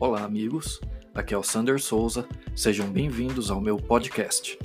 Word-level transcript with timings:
Olá, 0.00 0.22
amigos. 0.22 0.80
Aqui 1.12 1.34
é 1.34 1.36
o 1.36 1.42
Sander 1.42 1.80
Souza. 1.80 2.24
Sejam 2.54 2.88
bem-vindos 2.88 3.50
ao 3.50 3.60
meu 3.60 3.76
podcast. 3.76 4.56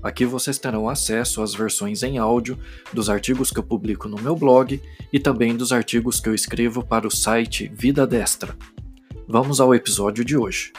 Aqui 0.00 0.24
vocês 0.24 0.56
terão 0.56 0.88
acesso 0.88 1.42
às 1.42 1.52
versões 1.52 2.04
em 2.04 2.16
áudio 2.16 2.56
dos 2.92 3.10
artigos 3.10 3.50
que 3.50 3.58
eu 3.58 3.64
publico 3.64 4.08
no 4.08 4.22
meu 4.22 4.36
blog 4.36 4.80
e 5.12 5.18
também 5.18 5.56
dos 5.56 5.72
artigos 5.72 6.20
que 6.20 6.28
eu 6.28 6.34
escrevo 6.34 6.86
para 6.86 7.08
o 7.08 7.10
site 7.10 7.68
Vida 7.74 8.06
Destra. 8.06 8.56
Vamos 9.26 9.60
ao 9.60 9.74
episódio 9.74 10.24
de 10.24 10.36
hoje. 10.36 10.72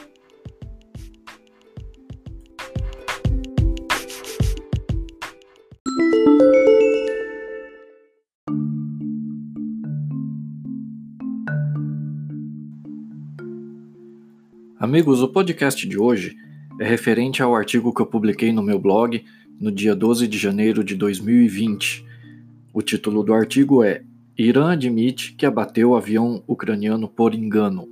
Amigos, 14.90 15.22
o 15.22 15.28
podcast 15.28 15.88
de 15.88 16.00
hoje 16.00 16.36
é 16.80 16.84
referente 16.84 17.44
ao 17.44 17.56
artigo 17.56 17.94
que 17.94 18.02
eu 18.02 18.08
publiquei 18.08 18.52
no 18.52 18.64
meu 18.64 18.80
blog 18.80 19.24
no 19.62 19.72
dia 19.72 19.96
12 19.96 20.28
de 20.28 20.36
janeiro 20.36 20.84
de 20.84 20.96
2020. 20.96 22.04
O 22.74 22.82
título 22.82 23.22
do 23.22 23.32
artigo 23.32 23.84
é 23.84 24.02
Irã 24.36 24.72
admite 24.72 25.36
que 25.36 25.46
abateu 25.46 25.92
o 25.92 25.96
avião 25.96 26.44
ucraniano 26.48 27.08
por 27.08 27.36
engano. 27.36 27.88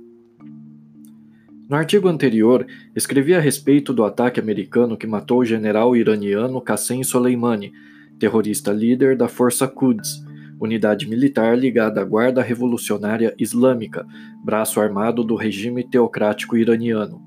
No 1.68 1.76
artigo 1.76 2.08
anterior, 2.08 2.66
escrevi 2.96 3.32
a 3.32 3.40
respeito 3.40 3.92
do 3.92 4.02
ataque 4.02 4.40
americano 4.40 4.96
que 4.96 5.06
matou 5.06 5.38
o 5.38 5.44
general 5.44 5.94
iraniano 5.94 6.60
Qassem 6.60 7.04
Soleimani, 7.04 7.72
terrorista 8.18 8.72
líder 8.72 9.16
da 9.16 9.28
Força 9.28 9.68
Quds, 9.68 10.26
unidade 10.60 11.08
militar 11.08 11.56
ligada 11.56 12.00
à 12.00 12.04
Guarda 12.04 12.42
Revolucionária 12.42 13.34
Islâmica, 13.38 14.06
braço 14.44 14.80
armado 14.80 15.22
do 15.22 15.34
regime 15.34 15.84
teocrático 15.84 16.56
iraniano. 16.56 17.22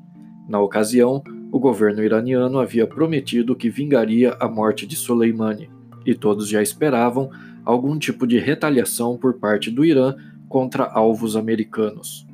Na 0.47 0.59
ocasião, 0.59 1.23
o 1.52 1.59
governo 1.59 2.03
iraniano 2.03 2.59
havia 2.59 2.88
prometido 2.88 3.55
que 3.55 3.70
vingaria 3.70 4.36
a 4.39 4.47
morte 4.47 4.86
de 4.86 4.95
Soleimani, 4.95 5.70
e 6.05 6.14
todos 6.14 6.47
já 6.47 6.61
esperavam 6.61 7.30
algum 7.64 7.97
tipo 7.97 8.25
de 8.25 8.39
retaliação 8.39 9.17
por 9.17 9.39
parte 9.39 9.70
do 9.70 9.86
Irã 9.86 10.16
contra 10.48 10.83
alvos 10.86 11.36
americanos. 11.36 12.27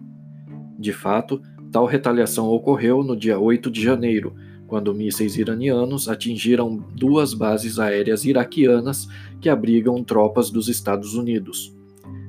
De 0.80 0.94
fato, 0.94 1.42
tal 1.72 1.86
retaliação 1.86 2.48
ocorreu 2.48 3.04
no 3.04 3.16
dia 3.16 3.40
8 3.40 3.70
de 3.70 3.82
janeiro, 3.82 4.36
quando 4.68 4.94
mísseis 4.94 5.38
iranianos 5.38 6.10
atingiram 6.10 6.84
duas 6.94 7.34
bases 7.34 7.80
aéreas 7.80 8.26
iraquianas 8.26 9.08
que 9.40 9.50
abrigam 9.50 10.04
tropas 10.04 10.52
dos 10.52 10.68
Estados 10.68 11.16
Unidos. 11.16 11.74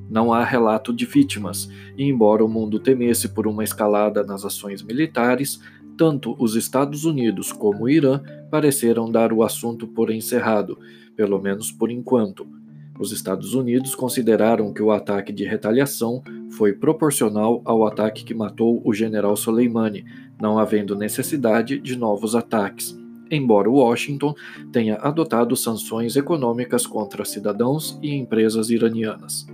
Não 0.09 0.33
há 0.33 0.43
relato 0.43 0.93
de 0.93 1.05
vítimas, 1.05 1.69
e 1.97 2.05
embora 2.05 2.43
o 2.43 2.49
mundo 2.49 2.79
temesse 2.79 3.29
por 3.29 3.47
uma 3.47 3.63
escalada 3.63 4.23
nas 4.23 4.45
ações 4.45 4.83
militares, 4.83 5.61
tanto 5.99 6.35
os 6.39 6.55
Estados 6.55 7.05
Unidos 7.05 7.53
como 7.53 7.85
o 7.85 7.89
Irã 7.89 8.23
pareceram 8.51 9.11
dar 9.11 9.33
o 9.33 9.43
assunto 9.43 9.87
por 9.87 10.11
encerrado, 10.11 10.79
pelo 11.15 11.39
menos 11.39 11.71
por 11.73 11.91
enquanto. 11.91 12.58
Os 12.99 13.13
Estados 13.13 13.55
Unidos 13.55 13.95
consideraram 13.95 14.73
que 14.73 14.83
o 14.83 14.91
ataque 14.91 15.33
de 15.33 15.45
retaliação 15.45 16.23
foi 16.51 16.73
proporcional 16.73 17.63
ao 17.65 17.87
ataque 17.87 18.25
que 18.25 18.35
matou 18.35 18.83
o 18.85 18.93
general 18.93 19.37
Soleimani, 19.37 20.05
não 20.41 20.59
havendo 20.59 20.97
necessidade 20.97 21.79
de 21.79 21.97
novos 21.97 22.35
ataques, 22.35 22.99
embora 23.31 23.71
Washington 23.71 24.35
tenha 24.73 24.97
adotado 24.97 25.55
sanções 25.55 26.17
econômicas 26.17 26.87
contra 26.87 27.25
cidadãos 27.25 27.99
e 28.03 28.15
empresas 28.15 28.71
iranianas. 28.71 29.47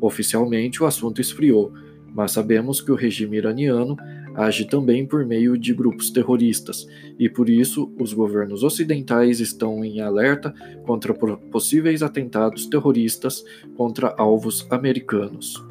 Oficialmente, 0.00 0.82
o 0.82 0.86
assunto 0.86 1.20
esfriou, 1.20 1.72
mas 2.12 2.32
sabemos 2.32 2.80
que 2.80 2.90
o 2.90 2.96
regime 2.96 3.36
iraniano 3.36 3.96
age 4.34 4.66
também 4.66 5.06
por 5.06 5.24
meio 5.24 5.56
de 5.58 5.74
grupos 5.74 6.10
terroristas, 6.10 6.86
e 7.18 7.28
por 7.28 7.48
isso 7.48 7.92
os 7.98 8.12
governos 8.12 8.62
ocidentais 8.62 9.40
estão 9.40 9.84
em 9.84 10.00
alerta 10.00 10.54
contra 10.84 11.12
possíveis 11.14 12.02
atentados 12.02 12.66
terroristas 12.66 13.44
contra 13.76 14.14
alvos 14.16 14.66
americanos. 14.70 15.62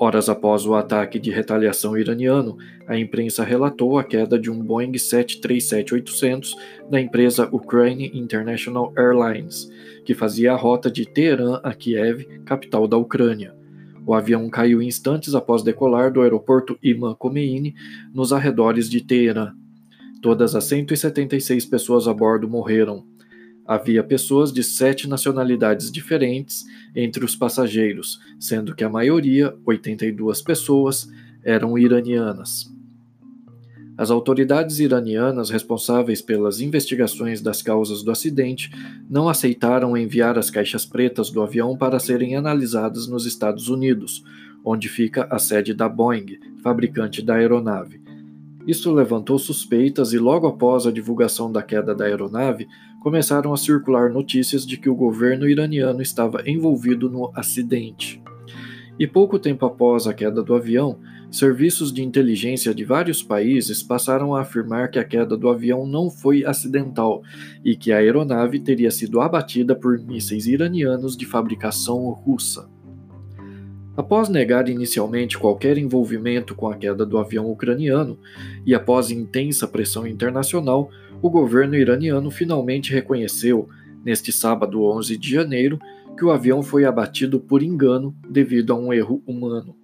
Horas 0.00 0.28
após 0.28 0.64
o 0.64 0.76
ataque 0.76 1.18
de 1.18 1.28
retaliação 1.28 1.98
iraniano, 1.98 2.56
a 2.86 2.96
imprensa 2.96 3.42
relatou 3.42 3.98
a 3.98 4.04
queda 4.04 4.38
de 4.38 4.48
um 4.48 4.62
Boeing 4.62 4.92
737-800 4.92 6.52
da 6.88 7.00
empresa 7.00 7.48
Ukraine 7.50 8.12
International 8.14 8.92
Airlines, 8.96 9.68
que 10.04 10.14
fazia 10.14 10.52
a 10.52 10.56
rota 10.56 10.88
de 10.88 11.04
Teherã 11.04 11.60
a 11.64 11.74
Kiev, 11.74 12.24
capital 12.44 12.86
da 12.86 12.96
Ucrânia. 12.96 13.57
O 14.08 14.14
avião 14.14 14.48
caiu 14.48 14.80
instantes 14.80 15.34
após 15.34 15.62
decolar 15.62 16.10
do 16.10 16.22
aeroporto 16.22 16.78
Imam 16.82 17.14
Khomeini, 17.14 17.74
nos 18.10 18.32
arredores 18.32 18.88
de 18.88 19.02
Teherã. 19.02 19.52
Todas 20.22 20.54
as 20.54 20.64
176 20.64 21.66
pessoas 21.66 22.08
a 22.08 22.14
bordo 22.14 22.48
morreram, 22.48 23.04
Havia 23.66 24.02
pessoas 24.02 24.50
de 24.50 24.64
sete 24.64 25.06
nacionalidades 25.06 25.92
diferentes 25.92 26.64
entre 26.96 27.22
os 27.22 27.36
passageiros, 27.36 28.18
sendo 28.40 28.74
que 28.74 28.82
a 28.82 28.88
maioria, 28.88 29.54
82 29.66 30.40
pessoas, 30.40 31.06
eram 31.44 31.76
iranianas. 31.76 32.77
As 33.98 34.12
autoridades 34.12 34.78
iranianas 34.78 35.50
responsáveis 35.50 36.22
pelas 36.22 36.60
investigações 36.60 37.40
das 37.40 37.60
causas 37.60 38.00
do 38.00 38.12
acidente 38.12 38.70
não 39.10 39.28
aceitaram 39.28 39.96
enviar 39.96 40.38
as 40.38 40.50
caixas 40.50 40.86
pretas 40.86 41.30
do 41.30 41.42
avião 41.42 41.76
para 41.76 41.98
serem 41.98 42.36
analisadas 42.36 43.08
nos 43.08 43.26
Estados 43.26 43.68
Unidos, 43.68 44.22
onde 44.64 44.88
fica 44.88 45.26
a 45.28 45.38
sede 45.40 45.74
da 45.74 45.88
Boeing, 45.88 46.38
fabricante 46.62 47.20
da 47.20 47.34
aeronave. 47.34 48.00
Isso 48.68 48.92
levantou 48.92 49.36
suspeitas 49.36 50.12
e, 50.12 50.18
logo 50.18 50.46
após 50.46 50.86
a 50.86 50.92
divulgação 50.92 51.50
da 51.50 51.62
queda 51.62 51.92
da 51.92 52.04
aeronave, 52.04 52.68
começaram 53.00 53.52
a 53.52 53.56
circular 53.56 54.10
notícias 54.10 54.64
de 54.64 54.76
que 54.76 54.88
o 54.88 54.94
governo 54.94 55.48
iraniano 55.48 56.00
estava 56.02 56.48
envolvido 56.48 57.10
no 57.10 57.32
acidente. 57.34 58.22
E 58.98 59.06
pouco 59.06 59.38
tempo 59.38 59.64
após 59.64 60.06
a 60.06 60.12
queda 60.12 60.42
do 60.42 60.54
avião, 60.54 60.98
serviços 61.30 61.92
de 61.92 62.02
inteligência 62.02 62.74
de 62.74 62.84
vários 62.84 63.22
países 63.22 63.82
passaram 63.82 64.34
a 64.34 64.40
afirmar 64.40 64.90
que 64.90 64.98
a 64.98 65.04
queda 65.04 65.36
do 65.36 65.48
avião 65.48 65.86
não 65.86 66.10
foi 66.10 66.44
acidental 66.44 67.22
e 67.64 67.76
que 67.76 67.92
a 67.92 67.98
aeronave 67.98 68.58
teria 68.58 68.90
sido 68.90 69.20
abatida 69.20 69.74
por 69.76 69.98
mísseis 69.98 70.46
iranianos 70.46 71.16
de 71.16 71.26
fabricação 71.26 72.10
russa. 72.10 72.68
Após 73.96 74.28
negar 74.28 74.68
inicialmente 74.68 75.36
qualquer 75.36 75.76
envolvimento 75.76 76.54
com 76.54 76.68
a 76.68 76.76
queda 76.76 77.04
do 77.04 77.18
avião 77.18 77.50
ucraniano 77.50 78.18
e 78.64 78.72
após 78.74 79.10
intensa 79.10 79.66
pressão 79.66 80.06
internacional, 80.06 80.88
o 81.20 81.28
governo 81.28 81.74
iraniano 81.74 82.30
finalmente 82.30 82.92
reconheceu, 82.92 83.68
neste 84.04 84.30
sábado 84.30 84.84
11 84.84 85.18
de 85.18 85.30
janeiro, 85.30 85.80
que 86.18 86.24
o 86.24 86.32
avião 86.32 86.64
foi 86.64 86.84
abatido 86.84 87.38
por 87.38 87.62
engano 87.62 88.12
devido 88.28 88.72
a 88.72 88.76
um 88.76 88.92
erro 88.92 89.22
humano. 89.24 89.76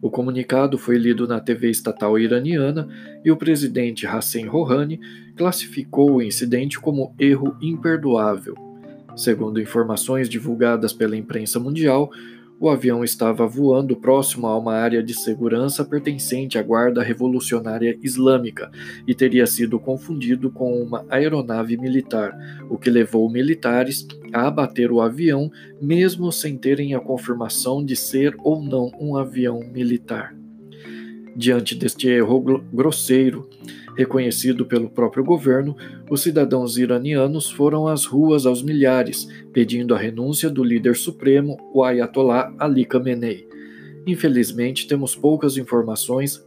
O 0.00 0.08
comunicado 0.08 0.78
foi 0.78 0.96
lido 0.96 1.26
na 1.26 1.40
TV 1.40 1.68
estatal 1.68 2.16
iraniana 2.16 2.86
e 3.24 3.30
o 3.30 3.36
presidente 3.36 4.06
Hassan 4.06 4.48
Rouhani 4.48 5.00
classificou 5.36 6.12
o 6.12 6.22
incidente 6.22 6.78
como 6.78 7.12
erro 7.18 7.56
imperdoável. 7.60 8.54
Segundo 9.16 9.60
informações 9.60 10.28
divulgadas 10.28 10.92
pela 10.92 11.16
imprensa 11.16 11.58
mundial, 11.58 12.08
o 12.58 12.68
avião 12.68 13.02
estava 13.02 13.46
voando 13.46 13.96
próximo 13.96 14.46
a 14.46 14.56
uma 14.56 14.74
área 14.74 15.02
de 15.02 15.14
segurança 15.14 15.84
pertencente 15.84 16.58
à 16.58 16.62
Guarda 16.62 17.02
Revolucionária 17.02 17.98
Islâmica 18.02 18.70
e 19.06 19.14
teria 19.14 19.46
sido 19.46 19.78
confundido 19.78 20.50
com 20.50 20.80
uma 20.80 21.04
aeronave 21.10 21.76
militar, 21.76 22.36
o 22.70 22.78
que 22.78 22.90
levou 22.90 23.28
militares 23.28 24.06
a 24.32 24.46
abater 24.46 24.90
o 24.92 25.00
avião, 25.00 25.50
mesmo 25.80 26.30
sem 26.30 26.56
terem 26.56 26.94
a 26.94 27.00
confirmação 27.00 27.84
de 27.84 27.96
ser 27.96 28.34
ou 28.38 28.62
não 28.62 28.90
um 29.00 29.16
avião 29.16 29.60
militar. 29.60 30.43
Diante 31.36 31.74
deste 31.74 32.08
erro 32.08 32.40
grosseiro, 32.72 33.48
reconhecido 33.96 34.64
pelo 34.64 34.88
próprio 34.88 35.24
governo, 35.24 35.76
os 36.08 36.22
cidadãos 36.22 36.76
iranianos 36.76 37.50
foram 37.50 37.88
às 37.88 38.04
ruas 38.04 38.46
aos 38.46 38.62
milhares, 38.62 39.28
pedindo 39.52 39.94
a 39.94 39.98
renúncia 39.98 40.48
do 40.48 40.62
líder 40.62 40.96
supremo, 40.96 41.56
o 41.72 41.82
Ayatollah 41.82 42.52
Ali 42.58 42.84
Khamenei. 42.84 43.48
Infelizmente, 44.06 44.86
temos 44.86 45.16
poucas 45.16 45.56
informações 45.56 46.44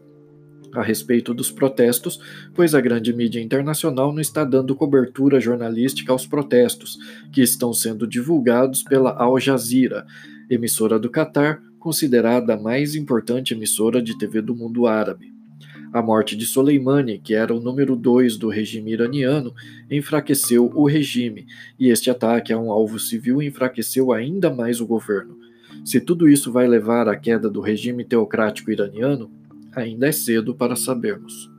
a 0.74 0.82
respeito 0.82 1.34
dos 1.34 1.50
protestos, 1.50 2.20
pois 2.54 2.76
a 2.76 2.82
grande 2.82 3.12
mídia 3.14 3.42
internacional 3.42 4.14
não 4.14 4.22
está 4.22 4.44
dando 4.44 4.76
cobertura 4.76 5.40
jornalística 5.40 6.12
aos 6.12 6.28
protestos, 6.28 6.98
que 7.34 7.42
estão 7.42 7.74
sendo 7.74 8.06
divulgados 8.06 8.84
pela 8.84 9.12
Al 9.12 9.40
Jazeera, 9.40 10.06
emissora 10.50 11.00
do 11.00 11.10
Catar, 11.10 11.62
considerada 11.80 12.54
a 12.54 12.60
mais 12.60 12.96
importante 12.96 13.54
emissora 13.54 14.02
de 14.02 14.18
TV 14.18 14.42
do 14.42 14.56
mundo 14.56 14.88
árabe. 14.88 15.34
A 15.94 16.02
morte 16.02 16.36
de 16.36 16.46
Soleimani, 16.46 17.18
que 17.18 17.34
era 17.34 17.54
o 17.54 17.62
número 17.62 17.96
dois 17.96 18.38
do 18.38 18.50
regime 18.50 18.92
iraniano, 18.92 19.54
enfraqueceu 19.90 20.72
o 20.76 20.86
regime, 20.86 21.48
e 21.80 21.88
este 21.90 22.10
ataque 22.10 22.52
a 22.52 22.60
um 22.60 22.72
alvo 22.72 23.00
civil 23.00 23.42
enfraqueceu 23.42 24.12
ainda 24.12 24.54
mais 24.54 24.82
o 24.82 24.86
governo. 24.86 25.38
Se 25.86 26.02
tudo 26.02 26.28
isso 26.28 26.52
vai 26.52 26.68
levar 26.68 27.08
à 27.08 27.16
queda 27.16 27.50
do 27.50 27.62
regime 27.62 28.04
teocrático 28.04 28.70
iraniano, 28.70 29.32
ainda 29.74 30.08
é 30.08 30.12
cedo 30.12 30.54
para 30.54 30.76
sabermos. 30.76 31.50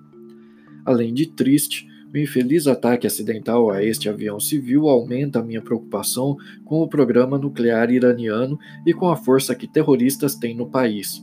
Além 0.84 1.14
de 1.14 1.26
triste, 1.26 1.86
o 2.12 2.16
infeliz 2.16 2.66
ataque 2.66 3.06
acidental 3.06 3.70
a 3.70 3.84
este 3.84 4.08
avião 4.08 4.40
civil 4.40 4.88
aumenta 4.88 5.42
minha 5.42 5.60
preocupação 5.60 6.36
com 6.64 6.80
o 6.80 6.88
programa 6.88 7.38
nuclear 7.38 7.90
iraniano 7.90 8.58
e 8.86 8.94
com 8.94 9.08
a 9.08 9.16
força 9.16 9.54
que 9.54 9.68
terroristas 9.68 10.34
têm 10.34 10.56
no 10.56 10.70
país. 10.70 11.22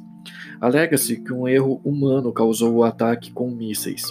Alega-se 0.62 1.24
que 1.24 1.34
um 1.34 1.48
erro 1.48 1.82
humano 1.84 2.32
causou 2.32 2.76
o 2.76 2.84
ataque 2.84 3.32
com 3.32 3.50
mísseis. 3.50 4.04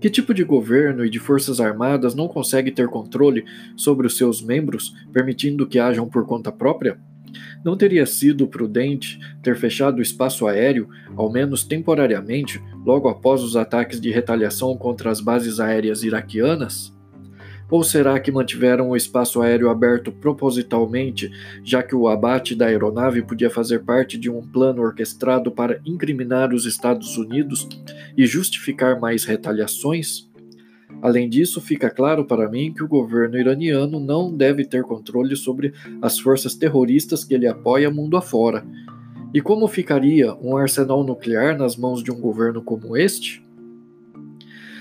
Que 0.00 0.10
tipo 0.10 0.32
de 0.32 0.44
governo 0.44 1.04
e 1.04 1.10
de 1.10 1.18
forças 1.18 1.60
armadas 1.60 2.14
não 2.14 2.28
consegue 2.28 2.70
ter 2.70 2.86
controle 2.88 3.44
sobre 3.74 4.06
os 4.06 4.16
seus 4.16 4.42
membros, 4.42 4.94
permitindo 5.12 5.66
que 5.66 5.78
hajam 5.78 6.08
por 6.08 6.24
conta 6.24 6.52
própria? 6.52 6.98
Não 7.64 7.76
teria 7.76 8.06
sido 8.06 8.46
prudente 8.46 9.18
ter 9.42 9.56
fechado 9.56 9.98
o 9.98 10.02
espaço 10.02 10.46
aéreo, 10.46 10.88
ao 11.16 11.30
menos 11.30 11.64
temporariamente, 11.64 12.62
logo 12.84 13.08
após 13.08 13.42
os 13.42 13.56
ataques 13.56 14.00
de 14.00 14.10
retaliação 14.10 14.76
contra 14.76 15.10
as 15.10 15.20
bases 15.20 15.58
aéreas 15.60 16.02
iraquianas? 16.02 16.94
Ou 17.68 17.82
será 17.82 18.20
que 18.20 18.30
mantiveram 18.30 18.90
o 18.90 18.96
espaço 18.96 19.42
aéreo 19.42 19.68
aberto 19.68 20.12
propositalmente, 20.12 21.30
já 21.64 21.82
que 21.82 21.96
o 21.96 22.06
abate 22.08 22.54
da 22.54 22.66
aeronave 22.66 23.22
podia 23.22 23.50
fazer 23.50 23.80
parte 23.80 24.16
de 24.16 24.30
um 24.30 24.40
plano 24.40 24.82
orquestrado 24.82 25.50
para 25.50 25.80
incriminar 25.84 26.54
os 26.54 26.64
Estados 26.64 27.16
Unidos 27.16 27.68
e 28.16 28.24
justificar 28.24 29.00
mais 29.00 29.24
retaliações? 29.24 30.30
Além 31.02 31.28
disso, 31.28 31.60
fica 31.60 31.90
claro 31.90 32.24
para 32.24 32.48
mim 32.48 32.72
que 32.72 32.82
o 32.82 32.88
governo 32.88 33.38
iraniano 33.38 34.00
não 34.00 34.34
deve 34.34 34.64
ter 34.64 34.82
controle 34.82 35.36
sobre 35.36 35.72
as 36.00 36.18
forças 36.18 36.54
terroristas 36.54 37.24
que 37.24 37.34
ele 37.34 37.46
apoia 37.46 37.90
mundo 37.90 38.16
afora. 38.16 38.64
E 39.32 39.40
como 39.40 39.68
ficaria 39.68 40.34
um 40.36 40.56
arsenal 40.56 41.04
nuclear 41.04 41.56
nas 41.56 41.76
mãos 41.76 42.02
de 42.02 42.10
um 42.10 42.20
governo 42.20 42.62
como 42.62 42.96
este? 42.96 43.44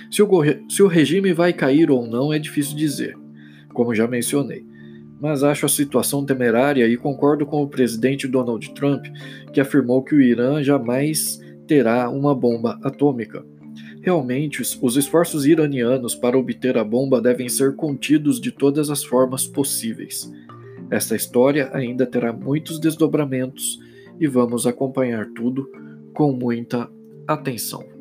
Se 0.10 0.24
o, 0.24 0.30
se 0.70 0.82
o 0.82 0.88
regime 0.88 1.34
vai 1.34 1.52
cair 1.52 1.92
ou 1.92 2.08
não 2.08 2.32
é 2.32 2.40
difícil 2.40 2.76
dizer, 2.76 3.18
como 3.74 3.94
já 3.94 4.08
mencionei 4.08 4.66
mas 5.20 5.44
acho 5.44 5.66
a 5.66 5.70
situação 5.70 6.26
temerária 6.26 6.88
e 6.88 6.98
concordo 6.98 7.46
com 7.46 7.64
o 7.64 7.68
presidente 7.68 8.28
Donald 8.28 8.74
Trump, 8.74 9.06
que 9.54 9.62
afirmou 9.62 10.04
que 10.04 10.14
o 10.14 10.22
Irã 10.22 10.62
jamais 10.62 11.40
terá 11.68 12.10
uma 12.10 12.36
bomba 12.36 12.80
atômica. 12.84 13.44
Realmente, 14.06 14.62
os 14.62 14.98
esforços 14.98 15.48
iranianos 15.48 16.14
para 16.14 16.38
obter 16.38 16.78
a 16.78 16.84
bomba 16.84 17.20
devem 17.20 17.50
ser 17.50 17.76
contidos 17.76 18.40
de 18.40 18.52
todas 18.52 18.92
as 18.92 19.04
formas 19.04 19.48
possíveis. 19.48 20.32
Esta 20.92 21.16
história 21.16 21.72
ainda 21.74 22.06
terá 22.06 22.32
muitos 22.32 22.80
desdobramentos 22.80 23.80
e 24.20 24.28
vamos 24.28 24.68
acompanhar 24.68 25.26
tudo 25.34 25.68
com 26.14 26.32
muita 26.32 26.88
atenção. 27.28 27.95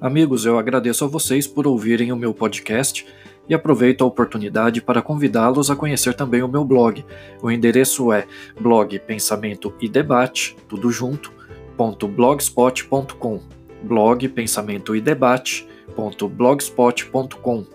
Amigos, 0.00 0.46
eu 0.46 0.58
agradeço 0.58 1.04
a 1.04 1.08
vocês 1.08 1.46
por 1.46 1.66
ouvirem 1.66 2.10
o 2.10 2.16
meu 2.16 2.32
podcast 2.32 3.06
e 3.46 3.52
aproveito 3.52 4.02
a 4.02 4.06
oportunidade 4.06 4.80
para 4.80 5.02
convidá-los 5.02 5.70
a 5.70 5.76
conhecer 5.76 6.14
também 6.14 6.42
o 6.42 6.48
meu 6.48 6.64
blog. 6.64 7.04
O 7.42 7.50
endereço 7.50 8.10
é 8.10 8.26
blog 8.58 8.98
Pensamento 9.00 9.74
e 9.78 9.90
Debate, 9.90 10.56
tudo 10.66 10.90
junto, 10.90 11.30
.blogspot.com 11.76 13.42
blog 13.82 14.26
Pensamento 14.28 14.96
e 14.96 15.02
Debate.blogspot.com 15.02 17.66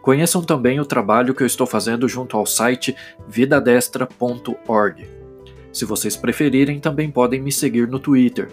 Conheçam 0.00 0.44
também 0.44 0.78
o 0.78 0.84
trabalho 0.84 1.34
que 1.34 1.42
eu 1.42 1.48
estou 1.48 1.66
fazendo 1.66 2.06
junto 2.06 2.36
ao 2.36 2.46
site 2.46 2.94
vidadestra.org. 3.26 5.08
Se 5.72 5.84
vocês 5.84 6.16
preferirem, 6.16 6.78
também 6.78 7.10
podem 7.10 7.40
me 7.40 7.50
seguir 7.50 7.88
no 7.88 7.98
Twitter. 7.98 8.48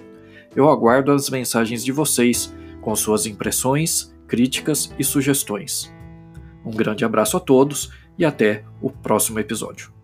Eu 0.56 0.68
aguardo 0.68 1.12
as 1.12 1.30
mensagens 1.30 1.84
de 1.84 1.92
vocês 1.92 2.52
com 2.81 2.96
suas 2.96 3.26
impressões, 3.26 4.16
críticas 4.28 4.94
e 4.98 5.04
sugestões. 5.04 5.94
Um 6.66 6.72
grande 6.72 7.04
abraço 7.04 7.38
a 7.38 7.40
todos 7.40 7.92
e 8.18 8.26
até 8.26 8.64
o 8.81 8.90
próximo 8.90 9.40
episódio. 9.40 9.99